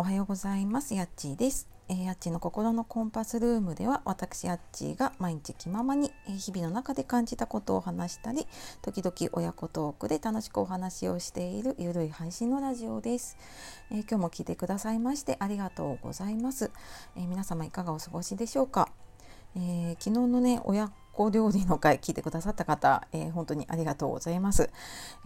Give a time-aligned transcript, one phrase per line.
[0.00, 0.94] おはようございます。
[0.94, 1.68] やっちーです。
[1.90, 8.46] えー、やっちの心のコンパスルームでは私やっちーが毎日気ままに、えー、日々の中で感じたことを話したり
[8.80, 13.36] 時々親子トークで楽しくお話をしているゆるい配信のラジオです、
[13.90, 16.70] えー、今日も聞いてくださいましてありがとうございます、
[17.14, 18.88] え皆様いかがお過ごしでしょうか、
[19.54, 24.70] え昨日のね親子料理の回聞いてくださった方、え本当にありがとうございます、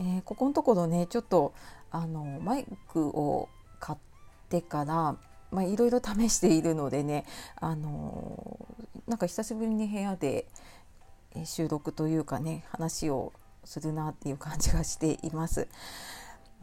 [0.01, 1.55] えここのところねちょっと
[1.93, 3.99] あのマイクを買っ
[4.49, 5.17] てから
[5.55, 7.25] まあ、いろいろ試しているのでね
[7.61, 8.59] あの
[9.07, 10.47] なんか久しぶりに部屋で
[11.45, 13.33] 収録というかね話を
[13.65, 15.69] するなっていう感じがしています。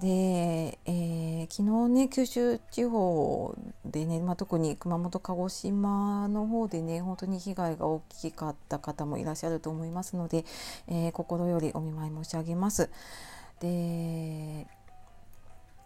[0.01, 10.43] で、えー、昨日ね九州地方でね、まあ、特に熊本鹿児島の方でね本当に被害が大きかった方もいらっしゃると思いますので、
[10.87, 12.89] えー、心よりお見舞い申し上げます。
[13.59, 14.65] で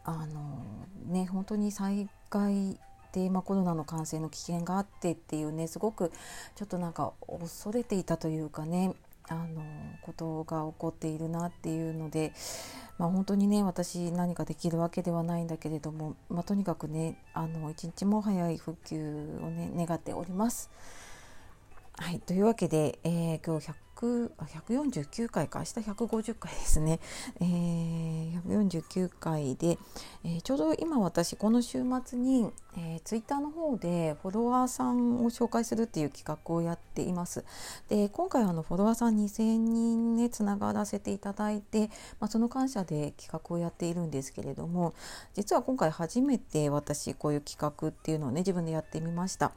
[0.06, 2.80] あのね本当に災害
[3.12, 6.12] で、まあ、コロナの感染の危険があってっていうねすごく
[6.56, 8.94] ちょっとなんか恐れていたというかね
[9.28, 9.64] あの
[10.04, 12.34] ことが起こっているなっていうので、
[13.00, 20.70] まあ、本当にね私何かできるわけではないんだけれども、まあ、とにかくねあの一日も早い復旧をね願っております。
[21.98, 27.00] はい、というわけで、えー、今日149回か明日150回ですね、
[27.40, 29.78] えー、149回で、
[30.24, 37.46] えー、ちょうど今私この週末に、えー、ツイッターの方でフォロワーさんを紹介するっていう企画をやっています。
[37.90, 44.94] で今回あのフォロワーさん2000人ねつながらせていただいて、まあ、その感謝で企画をやっているんですけれども
[45.34, 49.54] 実は今回初めて私こういう企画っていうのをね自分でやってみました。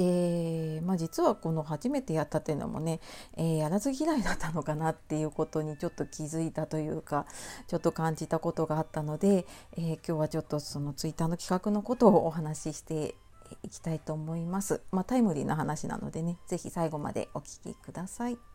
[0.00, 3.00] で、まあ、実はこの初めてやったっていうのもね、
[3.36, 7.26] えー、やらず嫌いだったのかなっていうことにちょっと気づいたというか
[7.68, 9.44] ちょっと感じたことがあったので、
[9.76, 13.14] えー、今日はちょっとそのツイッターの企画のことをお話しして
[13.62, 14.80] いきたいと思います。
[14.90, 18.49] まあ、タイムリーな話なのでね是非最後までお聴きください。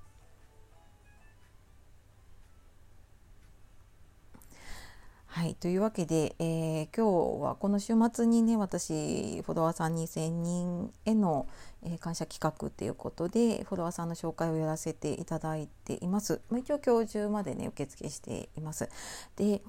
[5.60, 11.48] というわけで、えー、今日はこの週末にね私フォロワーさん2,000人への、
[11.84, 16.42] えー、感謝企画っていうことでフォロワーさんの紹介をやらせていただいています。
[16.50, 18.90] まあ、一応今日中までね受付しています。
[19.38, 19.62] で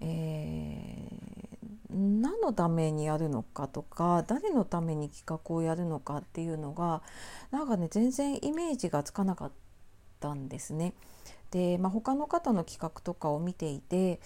[0.00, 7.02] えー、何のためにやるのかとか誰のために企画をやるのかっていうのが
[7.50, 9.52] なんかね全然イメージがつかなかっ
[10.20, 10.94] たんですね。
[11.50, 14.20] で、まあ、他の方の企画とかを見ていて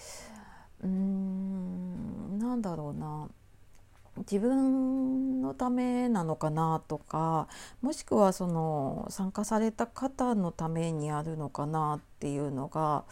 [0.83, 3.27] うーんなんだろうな
[4.17, 7.47] 自分のためなのかなとか
[7.81, 13.05] もしくはその参加された方のためにあるのかなっていうのが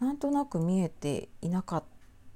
[0.00, 1.84] なんとなく見えていなかっ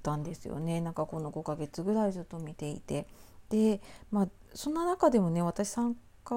[0.03, 0.81] たんですよね。
[0.81, 3.07] なんかこの5ヶ月ぐらいずっと見ていて。
[3.51, 6.35] でまあそんな中でもね私参加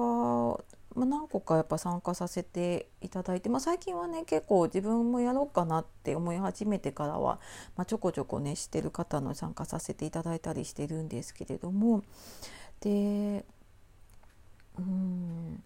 [0.94, 7.38] まあ、何個かやっぱ参加させていただいて、まあ、最近はね結構自分もやろうかなって思い始めてからは、
[7.76, 12.02] まあ、ちょこちょこねしてる方の参加させていただいたりしてるんですけれども。
[12.80, 13.44] で
[14.78, 15.62] うん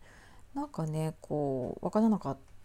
[0.54, 2.55] なんかねこう分からなかった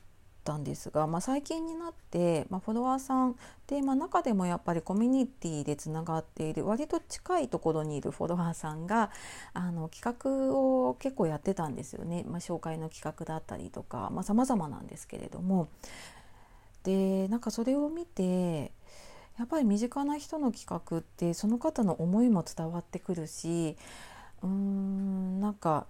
[0.44, 3.36] たんですが、まあ、最近になって、まあ、フォロワーさん
[3.68, 9.12] で、まあ、中でもやっぱりコミュニティでつながっている割と近いところにいるフォロワーさんが
[9.54, 15.70] あの企画を結構やってたんですよね、まあ、紹介の企画だったりとかさまざ、まなんですけれども。
[16.84, 18.72] でなんかそれを見て
[19.38, 23.78] やっぱり身近な人の企画ってその方の思いも伝わってくるし
[24.42, 25.86] うーんなんか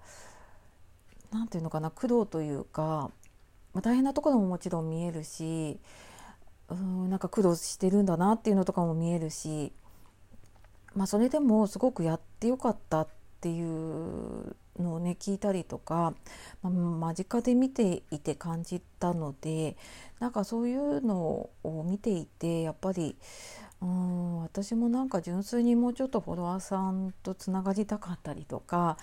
[1.31, 3.09] なんていうのかな苦労というか、
[3.73, 5.79] まあ、大変なところももちろん見えるし
[6.69, 9.73] うんなんか苦労してるんだなっていうのとかも見えるし、
[10.95, 13.07] まあ、それでもすごくやってよかったっ
[13.41, 16.13] ていうのをね聞いたりとか、
[16.63, 19.75] まあ、間近で見ていて感じたので
[20.19, 23.15] なんかそういうのを見ていてやっぱり
[23.81, 28.97] うん私もなんか純粋にもうちょっとフォロワーさんとつながりたかったりとか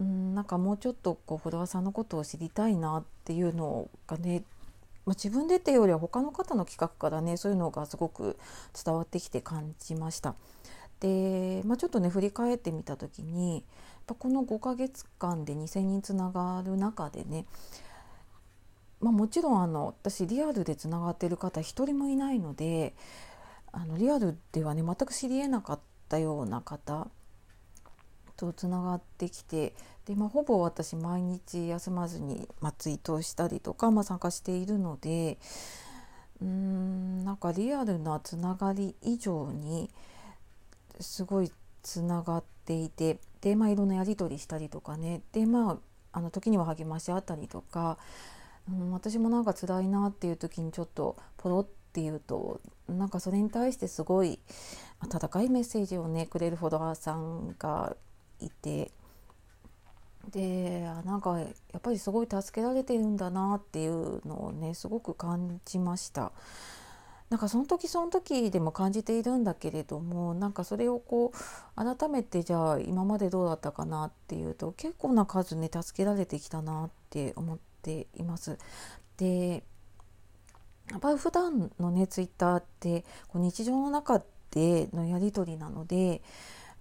[0.00, 4.42] うんなんかもうちょっとこうフォロワーさんのことを知りたいなっていうのがね
[5.04, 8.38] まあ、自分でっていうよりは他の方の企画からねそういうのがすごく
[8.84, 10.34] 伝わってきて感じました。
[11.00, 13.64] で、まあ、ちょっとね振り返ってみた時に
[14.06, 17.46] この5ヶ月間で2,000人つながる中でね、
[19.00, 22.94] まあ、もちろんあの私リアルでつながってる方一人もいないので
[23.72, 27.08] あのリアルではね全く知りえなかったような方
[28.46, 29.74] とつながってきて
[30.06, 35.38] で、まあ、ほぼ私毎日休まずに、まあ、ツイートしたりとか、まあ、参加しているので
[36.40, 39.90] うーんなんかリアルなつながり以上に
[41.00, 41.52] すごい
[41.82, 45.76] つながっていてで、まあ、いろんなやり取りしたりとかねでまあ
[46.14, 47.96] あの時には励まし合ったりとか、
[48.70, 54.38] うん、私もなんか辛いなっていう時にちょっとポロって言うとなんかそれに対してすごい
[55.00, 57.96] 温かいメッセージをねくれるフォロワーさんが
[58.44, 58.90] いて
[60.30, 61.46] でなんかや
[61.78, 66.32] っぱりすごい助けられてるんだなっていうのをねすごく感じました。
[67.28, 78.58] なんかその時その時でも感じているんだけれどもなんかそれをこう改めてじゃあ今までどうだったかなっていうと結構な数ね助けられてきたなって思っています。
[79.16, 79.64] で
[80.90, 86.20] やっぱり普段のねツイッターってこう日常の中でのやり取りなので、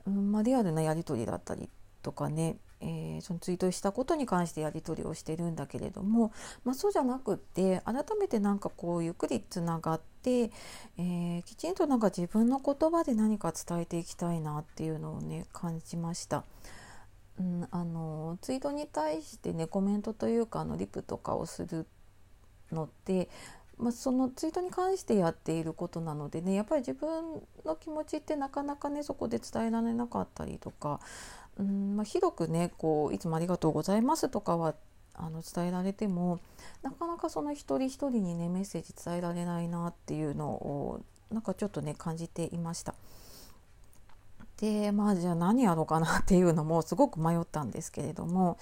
[0.10, 1.70] まあ、リアルなやり取りだったり
[2.02, 6.32] とかね、えー、そのツイートしたことに関してやり取りをしてるんだけれども、
[6.64, 10.52] まあ、そうじゃなくって改めてなんかこうゆっくりつながって、
[10.98, 16.44] えー、きちんとなんか自分の言葉で何か伝えていきたいなっていうのをね感じました。
[17.40, 21.88] うん、あのツイートに対してねコメントというかあのリプとかをする
[22.72, 23.30] のって
[23.82, 31.00] まあ、そのツイートに関してやっていることなのでねやっぱり自分の気持ちってなかなかねそこで伝えられなかったりとか
[31.58, 34.76] うん、まあ、広くねこういつもありがとうございますとかは
[35.16, 36.40] あの伝えられても
[36.84, 41.02] なかなかその一人一人にねメッセージ伝えられないなっていうのを
[41.32, 42.94] なんかちょっとね感じていました。
[44.58, 48.60] でまあじゃあ何やろうかなっていうのもすごく迷ったんですけれども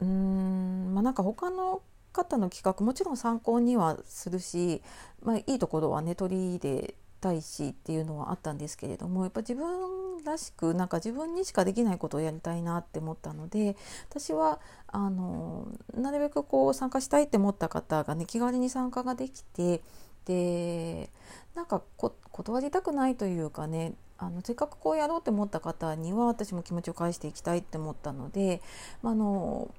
[0.00, 1.82] うーんまあなんか他の
[2.16, 4.82] 方の企画もちろん参考にはするし、
[5.22, 13.76] まあ、いいところはね取り入れたいしっていうのはあったんですけれどもやっぱ自分らしくなんか自分にしかできないことをやりたいなって思ったので
[14.10, 19.82] 私はあのなるべくこう参加したいって思った方がね気軽に参加ができて
[20.24, 21.10] で
[21.54, 21.82] なんか
[22.30, 28.62] 断りたくないというかねあのせっかくこうやろうって思った方には私も気持ちを返していきたいって思ったので、
[29.02, 29.70] まあの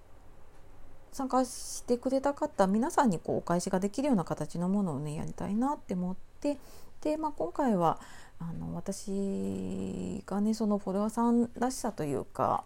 [1.11, 6.57] 参加してくれた方皆さんにこうお返しができるような形のものをねやりたいなって思って
[7.01, 7.99] で、まあ、今回は
[8.39, 12.63] あの私がねそのフォロワーさんらしさというか、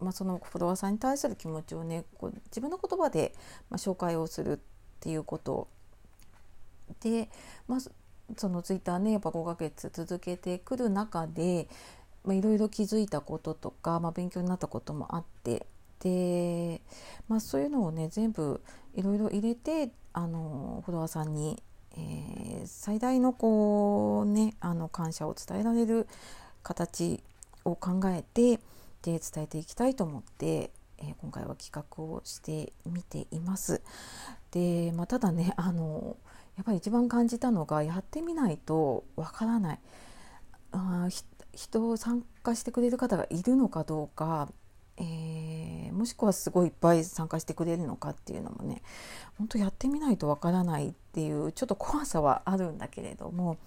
[0.00, 3.34] まあ、そのフォロワーさんに対する気持ちをねこう自分の言葉で、
[3.70, 4.58] まあ、紹介をするっ
[5.00, 5.68] ていうこと。
[7.00, 7.28] で、
[7.66, 7.80] まあ、
[8.36, 11.68] そのツイッターねやっぱ5ヶ月続けてくる中で
[12.26, 15.66] いろいろ気づいたこととか、まあ、勉強になったこともあって
[16.00, 16.80] で、
[17.28, 18.60] まあ、そういうのをね全部
[18.94, 21.62] いろいろ入れてあのフォロワーさんに、
[21.92, 26.08] えー、最大のこうねあの感謝を伝えられる
[26.62, 27.22] 形
[27.64, 28.60] を考えて
[29.02, 33.80] で伝えていきたいと思って、えー、今回は企画をしてみています。
[34.50, 36.16] で、まあ、ただねあの
[36.56, 39.78] やっぱり一番感じたのがやってみないとわからない
[40.72, 41.08] あ
[41.54, 44.48] 人を参加してくれる方がいるのかどうか
[45.00, 48.82] えー、もしくはすごいいっぱい参加してくれるのかっていうのもね
[49.38, 53.58] 本当やってみないとわからないっていうちょっと怖さはあるんだけれども、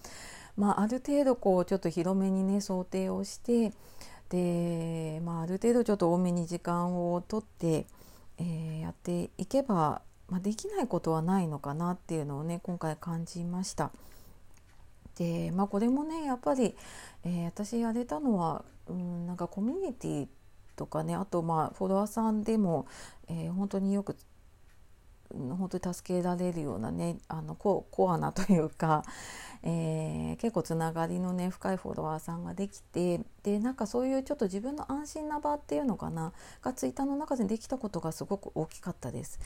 [0.58, 3.74] まあ、ある程度こうちょっと広めにね想定をして
[4.30, 7.86] で、まあ、ある程度ちょっと多めに時間をとって、
[8.38, 13.92] えー、やっていけば、まあ、できないことはないのかなっていうのをね今回感じました。
[15.18, 16.76] でまあこれもねやっぱり、
[17.24, 20.28] えー、私やれたのは、うん、なんかコミュニティ
[20.82, 22.88] とかねあとまあフォロワーさんでも、
[23.30, 24.18] えー、本当によく
[25.30, 29.04] 本当に助けられるようなねあのココアなというか、
[29.62, 36.34] えー、結構つながりのね深いフォロワーさんができてでなんかそういうちょっと自分の安心な場っていうのかな
[36.64, 39.40] がツイッターの中でできたことがすごく大きかったです。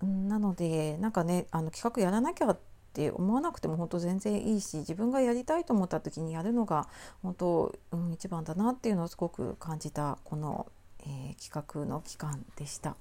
[0.00, 2.56] なのでなんかねあの企画やらなきゃ
[2.94, 6.86] って思わなくても本当全然いいし自分がやりたいと思った時にやるのが
[7.24, 10.66] 本当、うん、一番だなっていうのをすごく感じたこの、
[11.00, 12.94] えー、企画の期間でした。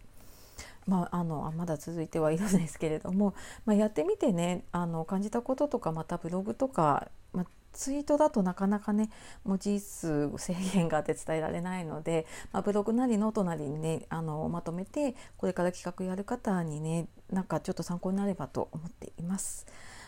[0.87, 3.33] まあ、あのまだ続いてはいるんですけれども、
[3.65, 7.07] まあ、やってみてねあの感じたこととかまたブログとか、
[7.73, 9.09] ツイートだとなかなかね
[9.43, 19.65] 文字数制限があって伝えられないので、まあ、ブログなりノートなりにねあのまとめてこれから企画やる方にねなんかちょっと参考になればと思っています。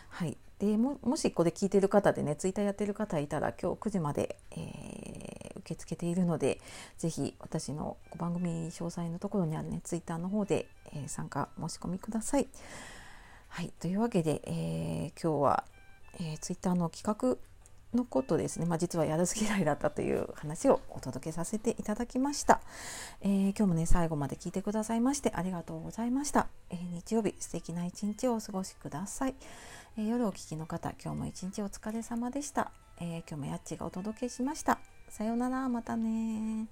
[0.08, 6.60] はい、でももしこれ聞いてる方でねツイッターやってる方いたら今日9時まで、えー、受け付けているので
[6.96, 12.48] 是非私の番組詳細のところにあるねツイッターの方で、えー、参加申し込みください。
[13.48, 15.64] はい、というわけで、えー、今日は、
[16.20, 17.38] えー、ツイッターの企画
[17.94, 22.60] のことですね、まあ、実はやるす嫌いだったという話をお届けさせていただきました、
[23.22, 29.34] えー、今日もね最後まで聞いてくださいましてありがとうございました、えー、日曜日素敵な一日をお過ごしください、
[29.98, 34.78] えー、夜お聞きの方今日も一日お疲れ様でした、え今日もやっちがお届けしました。
[35.08, 36.66] さようならまたね